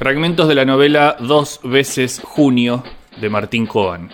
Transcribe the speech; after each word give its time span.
Fragmentos 0.00 0.48
de 0.48 0.54
la 0.54 0.64
novela 0.64 1.14
Dos 1.20 1.60
veces 1.62 2.22
junio 2.24 2.82
de 3.20 3.28
Martín 3.28 3.66
Coan. 3.66 4.08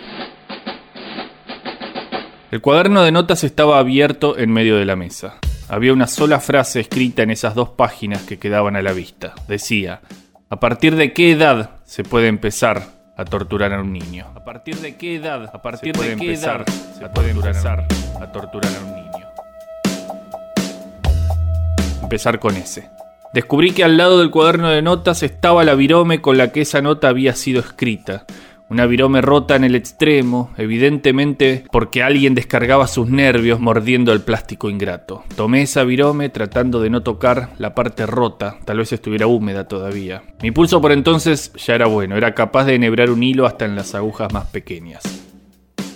El 2.51 2.59
cuaderno 2.59 3.03
de 3.03 3.13
notas 3.13 3.45
estaba 3.45 3.79
abierto 3.79 4.37
en 4.37 4.51
medio 4.51 4.75
de 4.75 4.83
la 4.83 4.97
mesa. 4.97 5.35
Había 5.69 5.93
una 5.93 6.07
sola 6.07 6.41
frase 6.41 6.81
escrita 6.81 7.23
en 7.23 7.31
esas 7.31 7.55
dos 7.55 7.69
páginas 7.69 8.23
que 8.23 8.37
quedaban 8.37 8.75
a 8.75 8.81
la 8.81 8.91
vista. 8.91 9.33
Decía, 9.47 10.01
¿a 10.49 10.59
partir 10.59 10.97
de 10.97 11.13
qué 11.13 11.31
edad 11.31 11.77
se 11.85 12.03
puede 12.03 12.27
empezar 12.27 12.83
a 13.15 13.23
torturar 13.23 13.71
a 13.71 13.79
un 13.79 13.93
niño? 13.93 14.27
¿A 14.35 14.43
partir 14.43 14.75
de 14.79 14.97
qué 14.97 15.15
edad? 15.15 15.49
¿A 15.53 15.61
partir 15.61 15.95
de 15.95 16.17
qué 16.17 16.33
edad 16.33 16.65
se 16.99 17.07
puede 17.07 17.29
empezar 17.29 17.87
a 18.19 18.29
torturar 18.33 18.75
a 18.75 18.85
un 18.85 18.93
niño? 18.93 19.27
Empezar 22.03 22.39
con 22.39 22.57
ese. 22.57 22.96
Descubrí 23.33 23.71
que 23.71 23.83
al 23.83 23.97
lado 23.97 24.19
del 24.19 24.31
cuaderno 24.31 24.69
de 24.69 24.81
notas 24.81 25.21
estaba 25.23 25.63
la 25.63 25.75
virome 25.75 26.21
con 26.21 26.37
la 26.37 26.51
que 26.51 26.61
esa 26.61 26.81
nota 26.81 27.09
había 27.09 27.33
sido 27.35 27.59
escrita. 27.59 28.25
Una 28.69 28.85
virome 28.85 29.21
rota 29.21 29.55
en 29.55 29.63
el 29.63 29.75
extremo, 29.75 30.51
evidentemente 30.57 31.63
porque 31.71 32.03
alguien 32.03 32.35
descargaba 32.35 32.87
sus 32.87 33.07
nervios 33.07 33.61
mordiendo 33.61 34.11
el 34.11 34.21
plástico 34.21 34.69
ingrato. 34.69 35.23
Tomé 35.37 35.61
esa 35.61 35.85
virome 35.85 36.27
tratando 36.27 36.81
de 36.81 36.89
no 36.89 37.01
tocar 37.01 37.51
la 37.59 37.73
parte 37.73 38.05
rota, 38.05 38.57
tal 38.65 38.79
vez 38.79 38.91
estuviera 38.91 39.27
húmeda 39.27 39.69
todavía. 39.69 40.23
Mi 40.41 40.51
pulso 40.51 40.81
por 40.81 40.91
entonces 40.91 41.53
ya 41.55 41.75
era 41.75 41.87
bueno, 41.87 42.17
era 42.17 42.35
capaz 42.35 42.65
de 42.65 42.75
enhebrar 42.75 43.09
un 43.09 43.23
hilo 43.23 43.45
hasta 43.45 43.63
en 43.63 43.75
las 43.75 43.95
agujas 43.95 44.33
más 44.33 44.47
pequeñas. 44.47 45.03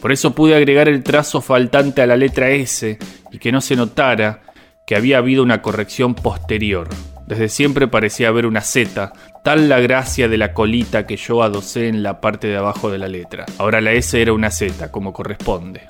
Por 0.01 0.13
eso 0.13 0.33
pude 0.33 0.55
agregar 0.55 0.87
el 0.87 1.03
trazo 1.03 1.41
faltante 1.41 2.01
a 2.01 2.07
la 2.07 2.15
letra 2.15 2.51
S 2.51 2.97
y 3.31 3.37
que 3.37 3.51
no 3.51 3.59
se 3.59 3.75
notara 3.75 4.43
que 4.87 4.95
había 4.95 5.17
habido 5.17 5.43
una 5.43 5.61
corrección 5.61 6.15
posterior. 6.15 6.87
Desde 7.31 7.47
siempre 7.47 7.87
parecía 7.87 8.27
haber 8.27 8.45
una 8.45 8.59
Z, 8.59 9.13
tal 9.41 9.69
la 9.69 9.79
gracia 9.79 10.27
de 10.27 10.37
la 10.37 10.51
colita 10.51 11.07
que 11.07 11.15
yo 11.15 11.43
adosé 11.43 11.87
en 11.87 12.03
la 12.03 12.19
parte 12.19 12.47
de 12.47 12.57
abajo 12.57 12.91
de 12.91 12.97
la 12.97 13.07
letra. 13.07 13.45
Ahora 13.57 13.79
la 13.79 13.93
S 13.93 14.21
era 14.21 14.33
una 14.33 14.51
Z, 14.51 14.91
como 14.91 15.13
corresponde. 15.13 15.83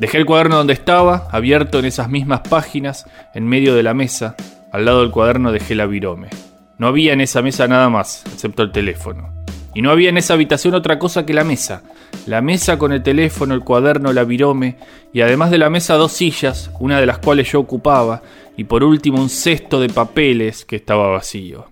Dejé 0.00 0.18
el 0.18 0.26
cuaderno 0.26 0.56
donde 0.56 0.72
estaba, 0.72 1.28
abierto 1.30 1.78
en 1.78 1.84
esas 1.84 2.08
mismas 2.10 2.40
páginas, 2.40 3.06
en 3.32 3.46
medio 3.46 3.76
de 3.76 3.84
la 3.84 3.94
mesa. 3.94 4.34
Al 4.72 4.86
lado 4.86 5.02
del 5.02 5.12
cuaderno 5.12 5.52
dejé 5.52 5.76
la 5.76 5.86
virome. 5.86 6.30
No 6.78 6.88
había 6.88 7.12
en 7.12 7.20
esa 7.20 7.42
mesa 7.42 7.68
nada 7.68 7.88
más, 7.88 8.24
excepto 8.26 8.64
el 8.64 8.72
teléfono. 8.72 9.32
Y 9.74 9.82
no 9.82 9.90
había 9.90 10.08
en 10.08 10.16
esa 10.16 10.34
habitación 10.34 10.74
otra 10.74 10.98
cosa 10.98 11.24
que 11.24 11.32
la 11.32 11.44
mesa. 11.44 11.84
La 12.26 12.40
mesa 12.40 12.78
con 12.78 12.92
el 12.92 13.02
teléfono, 13.02 13.54
el 13.54 13.62
cuaderno, 13.62 14.12
la 14.12 14.24
virome, 14.24 14.76
y 15.12 15.20
además 15.20 15.50
de 15.50 15.58
la 15.58 15.70
mesa 15.70 15.94
dos 15.94 16.12
sillas, 16.12 16.70
una 16.80 16.98
de 16.98 17.06
las 17.06 17.18
cuales 17.18 17.50
yo 17.52 17.60
ocupaba, 17.60 18.22
y 18.56 18.64
por 18.64 18.82
último 18.82 19.20
un 19.20 19.28
cesto 19.28 19.80
de 19.80 19.88
papeles 19.88 20.64
que 20.64 20.76
estaba 20.76 21.08
vacío. 21.08 21.70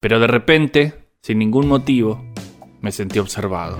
Pero 0.00 0.20
de 0.20 0.26
repente, 0.26 0.94
sin 1.22 1.38
ningún 1.38 1.66
motivo, 1.66 2.24
me 2.80 2.92
sentí 2.92 3.18
observado. 3.18 3.78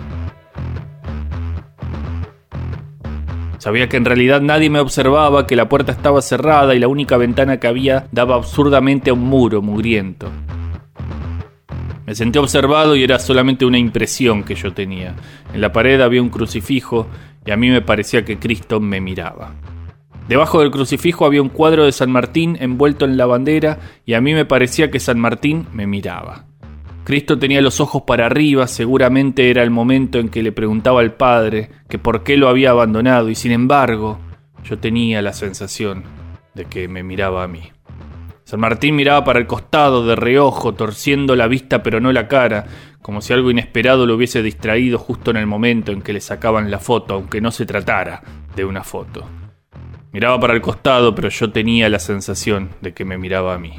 Sabía 3.58 3.90
que 3.90 3.98
en 3.98 4.06
realidad 4.06 4.40
nadie 4.40 4.70
me 4.70 4.80
observaba, 4.80 5.46
que 5.46 5.54
la 5.54 5.68
puerta 5.68 5.92
estaba 5.92 6.22
cerrada 6.22 6.74
y 6.74 6.78
la 6.78 6.88
única 6.88 7.18
ventana 7.18 7.60
que 7.60 7.66
había 7.66 8.06
daba 8.10 8.36
absurdamente 8.36 9.10
a 9.10 9.12
un 9.12 9.20
muro 9.20 9.60
mugriento. 9.60 10.30
Me 12.10 12.16
sentí 12.16 12.40
observado 12.40 12.96
y 12.96 13.04
era 13.04 13.20
solamente 13.20 13.64
una 13.64 13.78
impresión 13.78 14.42
que 14.42 14.56
yo 14.56 14.72
tenía. 14.72 15.14
En 15.54 15.60
la 15.60 15.70
pared 15.70 16.00
había 16.00 16.20
un 16.20 16.28
crucifijo 16.28 17.06
y 17.46 17.52
a 17.52 17.56
mí 17.56 17.70
me 17.70 17.82
parecía 17.82 18.24
que 18.24 18.36
Cristo 18.36 18.80
me 18.80 19.00
miraba. 19.00 19.54
Debajo 20.26 20.58
del 20.58 20.72
crucifijo 20.72 21.24
había 21.24 21.40
un 21.40 21.50
cuadro 21.50 21.84
de 21.84 21.92
San 21.92 22.10
Martín 22.10 22.56
envuelto 22.58 23.04
en 23.04 23.16
la 23.16 23.26
bandera 23.26 23.78
y 24.04 24.14
a 24.14 24.20
mí 24.20 24.34
me 24.34 24.44
parecía 24.44 24.90
que 24.90 24.98
San 24.98 25.20
Martín 25.20 25.68
me 25.72 25.86
miraba. 25.86 26.46
Cristo 27.04 27.38
tenía 27.38 27.60
los 27.60 27.78
ojos 27.80 28.02
para 28.02 28.26
arriba, 28.26 28.66
seguramente 28.66 29.48
era 29.48 29.62
el 29.62 29.70
momento 29.70 30.18
en 30.18 30.30
que 30.30 30.42
le 30.42 30.50
preguntaba 30.50 31.02
al 31.02 31.14
Padre 31.14 31.70
que 31.88 32.00
por 32.00 32.24
qué 32.24 32.36
lo 32.36 32.48
había 32.48 32.70
abandonado 32.70 33.28
y 33.28 33.36
sin 33.36 33.52
embargo 33.52 34.18
yo 34.64 34.80
tenía 34.80 35.22
la 35.22 35.32
sensación 35.32 36.02
de 36.54 36.64
que 36.64 36.88
me 36.88 37.04
miraba 37.04 37.44
a 37.44 37.46
mí. 37.46 37.70
San 38.50 38.58
Martín 38.58 38.96
miraba 38.96 39.22
para 39.22 39.38
el 39.38 39.46
costado 39.46 40.04
de 40.04 40.16
reojo, 40.16 40.74
torciendo 40.74 41.36
la 41.36 41.46
vista 41.46 41.84
pero 41.84 42.00
no 42.00 42.10
la 42.10 42.26
cara, 42.26 42.66
como 43.00 43.20
si 43.20 43.32
algo 43.32 43.52
inesperado 43.52 44.06
lo 44.06 44.16
hubiese 44.16 44.42
distraído 44.42 44.98
justo 44.98 45.30
en 45.30 45.36
el 45.36 45.46
momento 45.46 45.92
en 45.92 46.02
que 46.02 46.12
le 46.12 46.20
sacaban 46.20 46.68
la 46.68 46.80
foto, 46.80 47.14
aunque 47.14 47.40
no 47.40 47.52
se 47.52 47.64
tratara 47.64 48.24
de 48.56 48.64
una 48.64 48.82
foto. 48.82 49.24
Miraba 50.10 50.40
para 50.40 50.54
el 50.54 50.60
costado, 50.60 51.14
pero 51.14 51.28
yo 51.28 51.52
tenía 51.52 51.88
la 51.88 52.00
sensación 52.00 52.70
de 52.80 52.92
que 52.92 53.04
me 53.04 53.18
miraba 53.18 53.54
a 53.54 53.58
mí. 53.58 53.74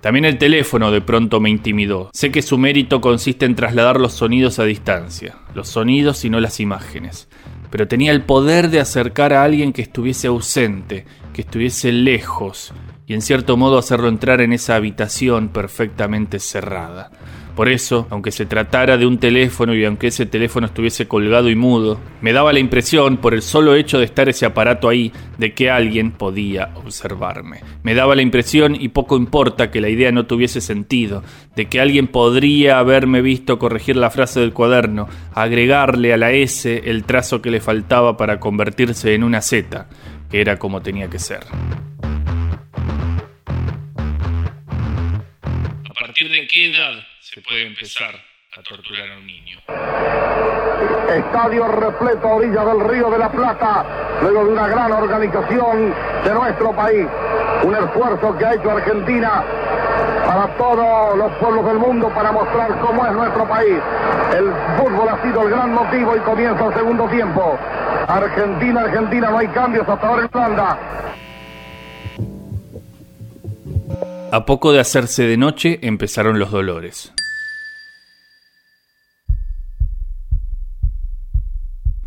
También 0.00 0.24
el 0.24 0.38
teléfono 0.38 0.90
de 0.90 1.02
pronto 1.02 1.38
me 1.38 1.50
intimidó. 1.50 2.08
Sé 2.14 2.30
que 2.30 2.40
su 2.40 2.56
mérito 2.56 3.02
consiste 3.02 3.44
en 3.44 3.56
trasladar 3.56 4.00
los 4.00 4.14
sonidos 4.14 4.58
a 4.58 4.64
distancia, 4.64 5.34
los 5.54 5.68
sonidos 5.68 6.24
y 6.24 6.30
no 6.30 6.40
las 6.40 6.60
imágenes, 6.60 7.28
pero 7.70 7.86
tenía 7.86 8.12
el 8.12 8.22
poder 8.22 8.70
de 8.70 8.80
acercar 8.80 9.34
a 9.34 9.44
alguien 9.44 9.74
que 9.74 9.82
estuviese 9.82 10.28
ausente, 10.28 11.04
que 11.34 11.42
estuviese 11.42 11.92
lejos, 11.92 12.72
y 13.06 13.14
en 13.14 13.22
cierto 13.22 13.56
modo 13.56 13.78
hacerlo 13.78 14.08
entrar 14.08 14.40
en 14.40 14.52
esa 14.52 14.74
habitación 14.76 15.48
perfectamente 15.48 16.38
cerrada. 16.38 17.10
Por 17.56 17.70
eso, 17.70 18.06
aunque 18.10 18.32
se 18.32 18.44
tratara 18.44 18.98
de 18.98 19.06
un 19.06 19.16
teléfono 19.16 19.74
y 19.74 19.82
aunque 19.86 20.08
ese 20.08 20.26
teléfono 20.26 20.66
estuviese 20.66 21.08
colgado 21.08 21.48
y 21.48 21.54
mudo, 21.54 21.98
me 22.20 22.34
daba 22.34 22.52
la 22.52 22.58
impresión, 22.58 23.16
por 23.16 23.32
el 23.32 23.40
solo 23.40 23.74
hecho 23.74 23.98
de 23.98 24.04
estar 24.04 24.28
ese 24.28 24.44
aparato 24.44 24.90
ahí, 24.90 25.10
de 25.38 25.54
que 25.54 25.70
alguien 25.70 26.10
podía 26.10 26.72
observarme. 26.74 27.60
Me 27.82 27.94
daba 27.94 28.14
la 28.14 28.20
impresión, 28.20 28.76
y 28.78 28.88
poco 28.88 29.16
importa 29.16 29.70
que 29.70 29.80
la 29.80 29.88
idea 29.88 30.12
no 30.12 30.26
tuviese 30.26 30.60
sentido, 30.60 31.22
de 31.56 31.64
que 31.64 31.80
alguien 31.80 32.08
podría 32.08 32.78
haberme 32.78 33.22
visto 33.22 33.58
corregir 33.58 33.96
la 33.96 34.10
frase 34.10 34.40
del 34.40 34.52
cuaderno, 34.52 35.08
agregarle 35.32 36.12
a 36.12 36.18
la 36.18 36.32
S 36.32 36.82
el 36.84 37.04
trazo 37.04 37.40
que 37.40 37.50
le 37.50 37.60
faltaba 37.60 38.18
para 38.18 38.38
convertirse 38.38 39.14
en 39.14 39.24
una 39.24 39.40
Z, 39.40 39.86
que 40.30 40.42
era 40.42 40.58
como 40.58 40.82
tenía 40.82 41.08
que 41.08 41.18
ser. 41.18 41.40
Partir 46.16 46.30
de 46.30 46.46
qué 46.48 46.70
edad 46.70 46.94
se 47.20 47.42
puede 47.42 47.66
empezar 47.66 48.14
a 48.56 48.62
torturar 48.62 49.10
a 49.10 49.18
un 49.18 49.26
niño? 49.26 49.58
Estadio 51.14 51.68
repleto 51.68 52.26
a 52.26 52.34
orilla 52.36 52.64
del 52.64 52.88
Río 52.88 53.10
de 53.10 53.18
la 53.18 53.30
Plata, 53.30 53.84
luego 54.22 54.46
de 54.46 54.52
una 54.52 54.66
gran 54.66 54.92
organización 54.92 55.94
de 56.24 56.30
nuestro 56.32 56.74
país. 56.74 57.06
Un 57.64 57.74
esfuerzo 57.74 58.38
que 58.38 58.46
ha 58.46 58.54
hecho 58.54 58.70
Argentina 58.70 59.44
para 60.26 60.46
todos 60.56 61.18
los 61.18 61.32
pueblos 61.32 61.66
del 61.66 61.78
mundo 61.80 62.08
para 62.08 62.32
mostrar 62.32 62.80
cómo 62.80 63.04
es 63.04 63.12
nuestro 63.12 63.46
país. 63.46 63.76
El 64.34 64.50
fútbol 64.78 65.08
ha 65.10 65.22
sido 65.22 65.42
el 65.42 65.50
gran 65.50 65.74
motivo 65.74 66.16
y 66.16 66.20
comienza 66.20 66.64
el 66.64 66.74
segundo 66.74 67.08
tiempo. 67.08 67.58
Argentina, 68.08 68.80
Argentina, 68.80 69.30
no 69.30 69.38
hay 69.38 69.48
cambios 69.48 69.86
hasta 69.86 70.06
ahora 70.06 70.22
en 70.22 70.30
Holanda. 70.32 70.78
A 74.32 74.44
poco 74.44 74.72
de 74.72 74.80
hacerse 74.80 75.22
de 75.22 75.36
noche 75.36 75.78
empezaron 75.82 76.40
los 76.40 76.50
dolores. 76.50 77.12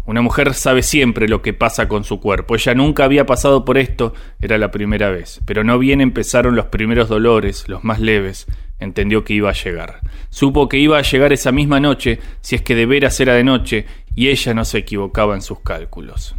Una 0.06 0.22
mujer 0.22 0.54
sabe 0.54 0.84
siempre 0.84 1.30
lo 1.30 1.42
que 1.42 1.54
pasa 1.54 1.88
con 1.88 2.04
su 2.04 2.20
cuerpo. 2.20 2.56
Ella 2.56 2.74
nunca 2.74 3.06
había 3.06 3.26
pasado 3.26 3.64
por 3.64 3.78
esto, 3.78 4.14
era 4.42 4.58
la 4.58 4.70
primera 4.70 5.10
vez. 5.10 5.40
Pero 5.46 5.64
no 5.64 5.80
bien 5.80 6.02
empezaron 6.02 6.58
los 6.58 6.66
primeros 6.66 7.08
dolores, 7.08 7.70
los 7.70 7.86
más 7.86 8.02
leves, 8.02 8.48
entendió 8.80 9.24
que 9.24 9.36
iba 9.36 9.52
a 9.52 9.54
llegar. 9.54 10.02
Supo 10.30 10.68
que 10.68 10.78
iba 10.78 10.98
a 10.98 11.04
llegar 11.04 11.32
esa 11.32 11.54
misma 11.54 11.80
noche, 11.80 12.20
si 12.42 12.56
es 12.56 12.62
que 12.62 12.76
de 12.76 12.86
veras 12.86 13.18
era 13.22 13.34
de 13.34 13.46
noche, 13.46 13.86
y 14.14 14.28
ella 14.28 14.54
no 14.54 14.66
se 14.66 14.80
equivocaba 14.80 15.36
en 15.36 15.42
sus 15.42 15.62
cálculos. 15.62 16.36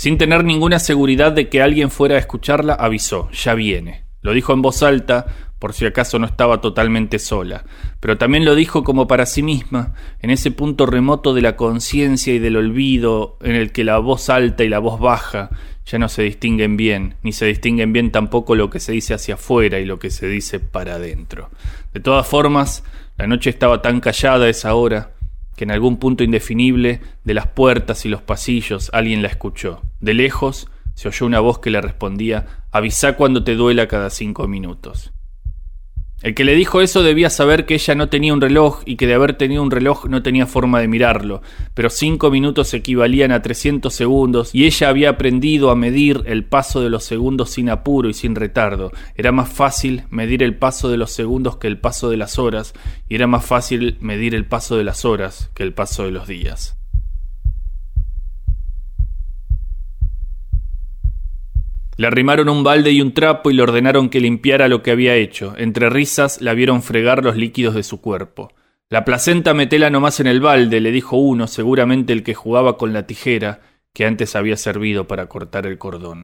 Sin 0.00 0.16
tener 0.16 0.44
ninguna 0.44 0.78
seguridad 0.78 1.30
de 1.32 1.50
que 1.50 1.60
alguien 1.60 1.90
fuera 1.90 2.14
a 2.14 2.18
escucharla, 2.18 2.72
avisó, 2.72 3.30
ya 3.32 3.52
viene. 3.52 4.04
Lo 4.22 4.32
dijo 4.32 4.54
en 4.54 4.62
voz 4.62 4.82
alta, 4.82 5.26
por 5.58 5.74
si 5.74 5.84
acaso 5.84 6.18
no 6.18 6.24
estaba 6.24 6.62
totalmente 6.62 7.18
sola, 7.18 7.66
pero 8.00 8.16
también 8.16 8.46
lo 8.46 8.54
dijo 8.54 8.82
como 8.82 9.06
para 9.06 9.26
sí 9.26 9.42
misma, 9.42 9.92
en 10.20 10.30
ese 10.30 10.52
punto 10.52 10.86
remoto 10.86 11.34
de 11.34 11.42
la 11.42 11.54
conciencia 11.54 12.32
y 12.32 12.38
del 12.38 12.56
olvido, 12.56 13.36
en 13.42 13.54
el 13.54 13.72
que 13.72 13.84
la 13.84 13.98
voz 13.98 14.30
alta 14.30 14.64
y 14.64 14.70
la 14.70 14.78
voz 14.78 14.98
baja 14.98 15.50
ya 15.84 15.98
no 15.98 16.08
se 16.08 16.22
distinguen 16.22 16.78
bien, 16.78 17.16
ni 17.22 17.32
se 17.32 17.44
distinguen 17.44 17.92
bien 17.92 18.10
tampoco 18.10 18.54
lo 18.54 18.70
que 18.70 18.80
se 18.80 18.92
dice 18.92 19.12
hacia 19.12 19.34
afuera 19.34 19.80
y 19.80 19.84
lo 19.84 19.98
que 19.98 20.08
se 20.08 20.28
dice 20.28 20.60
para 20.60 20.94
adentro. 20.94 21.50
De 21.92 22.00
todas 22.00 22.26
formas, 22.26 22.84
la 23.18 23.26
noche 23.26 23.50
estaba 23.50 23.82
tan 23.82 24.00
callada 24.00 24.46
a 24.46 24.48
esa 24.48 24.74
hora, 24.74 25.10
que 25.56 25.64
en 25.64 25.72
algún 25.72 25.98
punto 25.98 26.24
indefinible 26.24 27.02
de 27.22 27.34
las 27.34 27.48
puertas 27.48 28.06
y 28.06 28.08
los 28.08 28.22
pasillos 28.22 28.88
alguien 28.94 29.20
la 29.20 29.28
escuchó. 29.28 29.82
De 30.00 30.14
lejos 30.14 30.68
se 30.94 31.08
oyó 31.08 31.26
una 31.26 31.40
voz 31.40 31.58
que 31.58 31.70
le 31.70 31.80
respondía 31.80 32.46
Avisá 32.72 33.16
cuando 33.16 33.44
te 33.44 33.54
duela 33.54 33.88
cada 33.88 34.10
cinco 34.10 34.46
minutos. 34.46 35.12
El 36.22 36.34
que 36.34 36.44
le 36.44 36.54
dijo 36.54 36.82
eso 36.82 37.02
debía 37.02 37.30
saber 37.30 37.64
que 37.64 37.72
ella 37.72 37.94
no 37.94 38.10
tenía 38.10 38.34
un 38.34 38.42
reloj 38.42 38.82
y 38.84 38.96
que 38.96 39.06
de 39.06 39.14
haber 39.14 39.38
tenido 39.38 39.62
un 39.62 39.70
reloj 39.70 40.04
no 40.04 40.22
tenía 40.22 40.46
forma 40.46 40.78
de 40.78 40.86
mirarlo, 40.86 41.40
pero 41.72 41.88
cinco 41.88 42.30
minutos 42.30 42.74
equivalían 42.74 43.32
a 43.32 43.40
300 43.40 43.92
segundos 43.92 44.54
y 44.54 44.66
ella 44.66 44.90
había 44.90 45.08
aprendido 45.08 45.70
a 45.70 45.76
medir 45.76 46.22
el 46.26 46.44
paso 46.44 46.82
de 46.82 46.90
los 46.90 47.04
segundos 47.04 47.48
sin 47.48 47.70
apuro 47.70 48.10
y 48.10 48.14
sin 48.14 48.34
retardo. 48.34 48.92
Era 49.14 49.32
más 49.32 49.48
fácil 49.48 50.02
medir 50.10 50.42
el 50.42 50.56
paso 50.56 50.90
de 50.90 50.98
los 50.98 51.10
segundos 51.10 51.56
que 51.56 51.68
el 51.68 51.78
paso 51.78 52.10
de 52.10 52.18
las 52.18 52.38
horas 52.38 52.74
y 53.08 53.14
era 53.14 53.26
más 53.26 53.46
fácil 53.46 53.96
medir 54.00 54.34
el 54.34 54.44
paso 54.44 54.76
de 54.76 54.84
las 54.84 55.06
horas 55.06 55.50
que 55.54 55.62
el 55.62 55.72
paso 55.72 56.04
de 56.04 56.10
los 56.10 56.28
días. 56.28 56.79
Le 62.00 62.06
arrimaron 62.06 62.48
un 62.48 62.64
balde 62.64 62.92
y 62.92 63.02
un 63.02 63.12
trapo 63.12 63.50
y 63.50 63.52
le 63.52 63.62
ordenaron 63.62 64.08
que 64.08 64.20
limpiara 64.20 64.68
lo 64.68 64.82
que 64.82 64.90
había 64.90 65.16
hecho. 65.16 65.52
Entre 65.58 65.90
risas 65.90 66.40
la 66.40 66.54
vieron 66.54 66.82
fregar 66.82 67.22
los 67.22 67.36
líquidos 67.36 67.74
de 67.74 67.82
su 67.82 68.00
cuerpo. 68.00 68.54
La 68.88 69.04
placenta 69.04 69.52
metela 69.52 69.90
nomás 69.90 70.18
en 70.18 70.26
el 70.26 70.40
balde, 70.40 70.80
le 70.80 70.92
dijo 70.92 71.18
uno, 71.18 71.46
seguramente 71.46 72.14
el 72.14 72.22
que 72.22 72.32
jugaba 72.32 72.78
con 72.78 72.94
la 72.94 73.06
tijera, 73.06 73.60
que 73.92 74.06
antes 74.06 74.34
había 74.34 74.56
servido 74.56 75.06
para 75.06 75.26
cortar 75.26 75.66
el 75.66 75.76
cordón. 75.76 76.22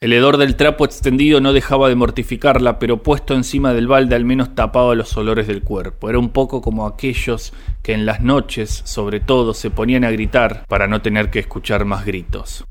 El 0.00 0.14
hedor 0.14 0.38
del 0.38 0.56
trapo 0.56 0.86
extendido 0.86 1.42
no 1.42 1.52
dejaba 1.52 1.90
de 1.90 1.94
mortificarla, 1.94 2.78
pero 2.78 3.02
puesto 3.02 3.34
encima 3.34 3.74
del 3.74 3.88
balde 3.88 4.16
al 4.16 4.24
menos 4.24 4.54
tapaba 4.54 4.94
los 4.94 5.14
olores 5.18 5.46
del 5.46 5.62
cuerpo. 5.62 6.08
Era 6.08 6.18
un 6.18 6.30
poco 6.30 6.62
como 6.62 6.86
aquellos 6.86 7.52
que 7.82 7.92
en 7.92 8.06
las 8.06 8.22
noches, 8.22 8.70
sobre 8.86 9.20
todo, 9.20 9.52
se 9.52 9.68
ponían 9.68 10.04
a 10.04 10.10
gritar 10.10 10.64
para 10.66 10.88
no 10.88 11.02
tener 11.02 11.28
que 11.28 11.40
escuchar 11.40 11.84
más 11.84 12.06
gritos. 12.06 12.64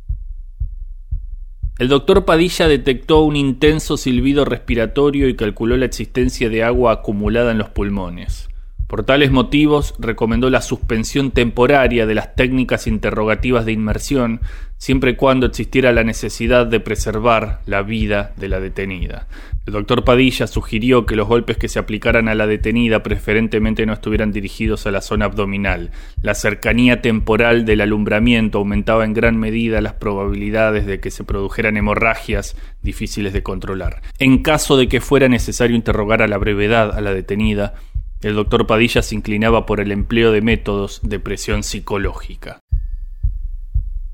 El 1.79 1.89
doctor 1.89 2.25
Padilla 2.25 2.68
detectó 2.68 3.21
un 3.21 3.35
intenso 3.35 3.97
silbido 3.97 4.45
respiratorio 4.45 5.29
y 5.29 5.35
calculó 5.35 5.77
la 5.77 5.85
existencia 5.85 6.50
de 6.50 6.63
agua 6.63 6.91
acumulada 6.91 7.51
en 7.51 7.59
los 7.59 7.69
pulmones. 7.69 8.50
Por 8.88 9.04
tales 9.04 9.31
motivos, 9.31 9.95
recomendó 10.00 10.50
la 10.50 10.62
suspensión 10.62 11.31
temporaria 11.31 12.06
de 12.06 12.16
las 12.16 12.36
técnicas 12.36 12.88
interrogativas 12.88 13.66
de 13.66 13.74
inmersión, 13.74 14.39
siempre 14.78 15.12
y 15.12 15.16
cuando 15.16 15.45
existiera 15.45 15.92
la 15.92 16.06
necesidad 16.06 16.66
de 16.66 16.80
preservar 16.80 17.60
la 17.66 17.81
vida 17.81 18.34
de 18.38 18.48
la 18.48 18.62
detenida. 18.62 19.28
El 19.66 19.74
doctor 19.74 20.06
Padilla 20.06 20.48
sugirió 20.48 21.06
que 21.06 21.18
los 21.18 21.28
golpes 21.28 21.57
que 21.57 21.68
se 21.68 21.80
aplicaran 21.80 22.30
a 22.30 22.36
la 22.36 22.48
detenida 22.48 23.04
preferentemente 23.04 23.86
no 23.86 23.92
estuvieran 23.92 24.31
dirigidos 24.31 24.88
a 24.88 24.92
la 24.92 25.01
zona 25.01 25.25
abdominal. 25.25 25.92
La 26.22 26.36
cercanía 26.36 27.01
temporal 27.01 27.66
del 27.66 27.81
alumbramiento 27.81 28.60
aumentaba 28.60 29.04
en 29.04 29.13
gran 29.13 29.38
medida 29.38 29.81
las 29.81 29.95
probabilidades 29.95 30.86
de 30.86 31.01
que 31.01 31.12
se 31.12 31.25
produjeran 31.25 31.75
hemorragias 31.75 32.56
difíciles 32.81 33.34
de 33.34 33.44
controlar. 33.44 34.01
En 34.18 34.42
caso 34.42 34.78
de 34.78 34.88
que 34.88 35.01
fuera 35.01 35.28
necesario 35.28 35.75
interrogar 35.75 36.22
a 36.22 36.30
la 36.30 36.38
brevedad 36.38 36.98
a 36.98 37.01
la 37.01 37.13
detenida, 37.13 37.74
el 38.22 38.36
doctor 38.36 38.66
Padilla 38.66 39.02
se 39.02 39.16
inclinaba 39.16 39.66
por 39.66 39.80
el 39.80 39.92
empleo 39.92 40.31
de 40.31 40.42
métodos 40.42 41.02
de 41.04 41.19
presión 41.19 41.64
psicológica. 41.64 42.60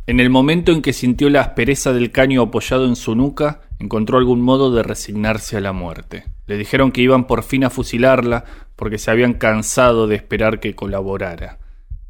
En 0.06 0.20
el 0.20 0.30
momento 0.30 0.74
en 0.74 0.82
que 0.82 0.92
sintió 0.92 1.30
la 1.30 1.42
aspereza 1.42 1.94
del 1.94 2.12
caño 2.12 2.42
apoyado 2.42 2.86
en 2.86 2.98
su 2.98 3.16
nuca, 3.16 3.62
encontró 3.80 4.18
algún 4.18 4.42
modo 4.42 4.74
de 4.74 4.84
resignarse 4.84 5.56
a 5.56 5.62
la 5.62 5.72
muerte. 5.72 6.26
Le 6.46 6.58
dijeron 6.58 6.92
que 6.92 7.02
iban 7.02 7.26
por 7.26 7.44
fin 7.44 7.64
a 7.64 7.70
fusilarla 7.70 8.44
porque 8.76 8.98
se 8.98 9.12
habían 9.12 9.34
cansado 9.34 10.08
de 10.08 10.16
esperar 10.16 10.60
que 10.60 10.76
colaborara. 10.76 11.60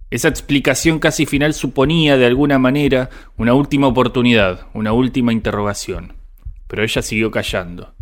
Esa 0.10 0.28
explicación 0.28 0.98
casi 0.98 1.28
final 1.28 1.54
suponía, 1.54 2.18
de 2.18 2.26
alguna 2.26 2.58
manera, 2.58 3.12
una 3.38 3.54
última 3.54 3.88
oportunidad, 3.88 4.68
una 4.74 4.94
última 4.94 5.32
interrogación. 5.32 6.14
Pero 6.68 6.84
ella 6.84 7.04
siguió 7.04 7.30
callando. 7.30 7.94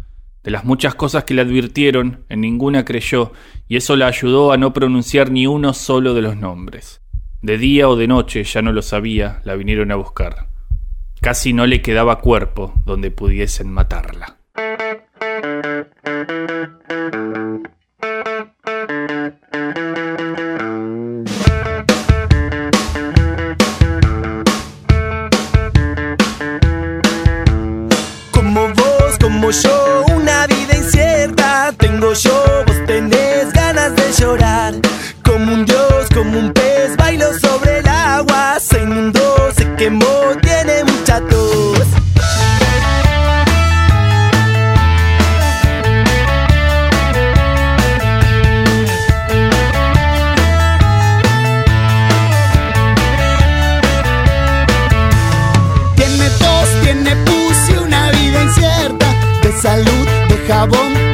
De 0.44 0.52
las 0.52 0.66
muchas 0.66 0.96
cosas 0.96 1.24
que 1.24 1.34
le 1.34 1.42
advirtieron, 1.42 2.26
en 2.30 2.42
ninguna 2.42 2.84
creyó, 2.84 3.32
y 3.68 3.78
eso 3.78 3.96
la 3.96 4.08
ayudó 4.08 4.52
a 4.52 4.58
no 4.58 4.74
pronunciar 4.74 5.32
ni 5.32 5.46
uno 5.46 5.74
solo 5.74 6.14
de 6.14 6.22
los 6.22 6.36
nombres. 6.36 7.02
De 7.42 7.58
día 7.58 7.88
o 7.88 7.96
de 7.96 8.08
noche, 8.08 8.44
ya 8.44 8.62
no 8.62 8.72
lo 8.72 8.82
sabía, 8.82 9.42
la 9.44 9.56
vinieron 9.56 9.92
a 9.92 9.96
buscar. 9.96 10.50
Casi 11.22 11.54
no 11.54 11.68
le 11.68 11.82
quedaba 11.82 12.20
cuerpo 12.20 12.74
donde 12.86 13.12
pudiesen 13.12 13.72
matarla. 13.72 14.41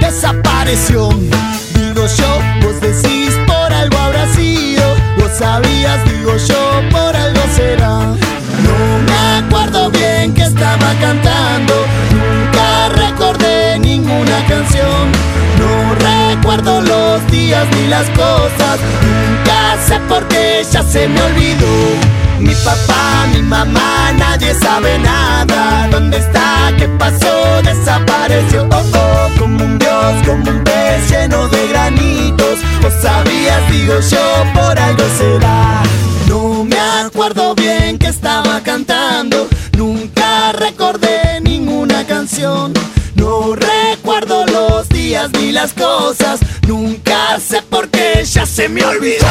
Desapareció. 0.02 1.10
Digo 1.74 2.06
yo, 2.06 2.40
vos 2.62 2.82
decís 2.82 3.34
por 3.46 3.72
algo 3.72 3.98
habrá 3.98 4.28
sido. 4.34 4.84
Vos 5.18 5.32
sabías, 5.38 6.04
digo 6.06 6.36
yo, 6.36 6.90
por 6.92 7.16
algo 7.16 7.40
será. 7.56 7.98
No 7.98 8.78
me 9.06 9.46
acuerdo 9.46 9.90
bien 9.92 10.34
que 10.34 10.44
estaba 10.44 10.94
cantando. 11.00 11.74
Nunca 12.12 12.90
recordé 12.90 13.80
ninguna 13.80 14.46
canción. 14.48 15.12
No 15.60 15.96
recuerdo 15.96 16.82
los 16.82 17.26
días 17.32 17.66
ni 17.76 17.88
las 17.88 18.10
cosas. 18.10 18.80
Nunca 19.02 19.78
sé 19.88 20.00
por 20.10 20.28
qué 20.28 20.66
ya 20.70 20.84
se 20.84 21.08
me 21.08 21.22
olvidó. 21.22 22.27
Mi 22.40 22.54
papá, 22.56 23.28
mi 23.34 23.42
mamá, 23.42 24.12
nadie 24.18 24.54
sabe 24.54 25.00
nada. 25.00 25.88
¿Dónde 25.90 26.18
está? 26.18 26.72
¿Qué 26.78 26.88
pasó? 26.88 27.62
Desapareció. 27.64 28.68
Oh, 28.72 28.84
oh, 28.94 29.40
como 29.40 29.64
un 29.64 29.80
dios, 29.80 30.14
como 30.26 30.50
un 30.52 30.64
pez 30.64 31.10
lleno 31.10 31.48
de 31.48 31.68
granitos. 31.68 32.60
Vos 32.82 32.94
sabías, 33.02 33.72
digo 33.72 33.96
yo, 34.00 34.44
por 34.54 34.78
algo 34.78 35.04
será. 35.18 35.84
No 36.28 36.64
me 36.64 36.80
acuerdo 36.80 37.56
bien 37.56 37.98
que 37.98 38.08
estaba 38.08 38.62
cantando. 38.62 39.48
Nunca 39.76 40.52
recordé 40.52 41.42
ninguna 41.42 42.06
canción. 42.06 42.74
No 43.16 43.56
recuerdo 43.56 44.46
los 44.46 44.88
días 44.90 45.32
ni 45.34 45.52
las 45.52 45.74
cosas. 45.74 46.40
Nunca 46.68 47.40
sé 47.40 47.62
por 47.64 47.90
qué 47.90 48.24
ya 48.24 48.46
se 48.46 48.70
me 48.70 48.84
olvidó. 48.86 49.26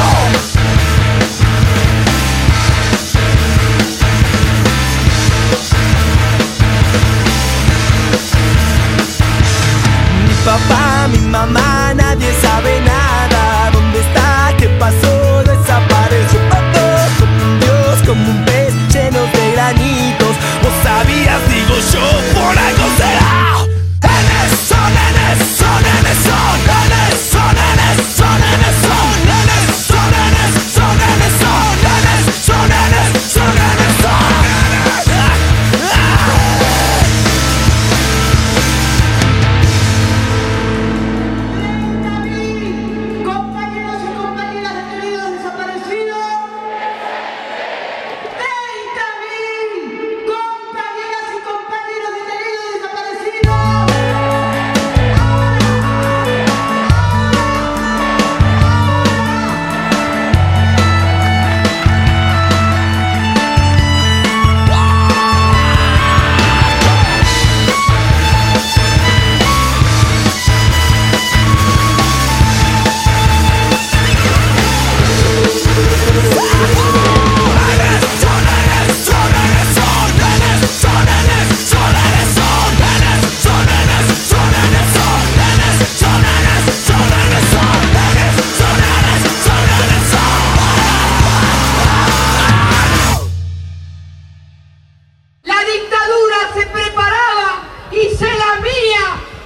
my 11.37 11.45
mind. 11.53 12.01
I 12.01 12.26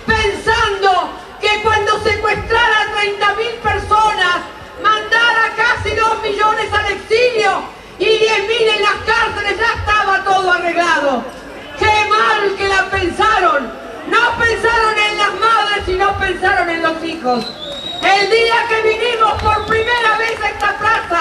pensando 0.06 1.10
que 1.40 1.62
cuando 1.62 2.00
secuestrara 2.02 2.82
a 2.82 3.02
30.000 3.02 3.54
personas, 3.60 4.36
mandara 4.82 5.54
casi 5.56 5.94
2 5.94 6.22
millones 6.22 6.72
al 6.72 6.86
exilio 6.92 7.62
y 7.98 8.04
10.000 8.04 8.76
en 8.76 8.82
las 8.82 8.98
cárceles, 9.06 9.58
ya 9.58 9.72
estaba 9.74 10.24
todo 10.24 10.50
arreglado. 10.50 11.24
Qué 11.78 12.08
mal 12.08 12.56
que 12.56 12.68
la 12.68 12.90
pensaron. 12.90 13.72
No 14.08 14.38
pensaron 14.38 14.98
en 14.98 15.18
las 15.18 15.34
madres, 15.34 15.88
y 15.88 15.92
no 15.92 16.18
pensaron 16.18 16.68
en 16.68 16.82
los 16.82 17.04
hijos. 17.04 17.44
El 18.02 18.30
día 18.30 18.56
que 18.68 18.82
vinimos 18.82 19.32
por 19.42 19.66
primera 19.66 20.16
vez 20.18 20.40
a 20.42 20.48
esta 20.48 20.78
plaza, 20.78 21.19